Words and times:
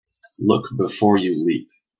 Look 0.39 0.65
before 0.77 1.19
you 1.19 1.45
leap. 1.45 1.69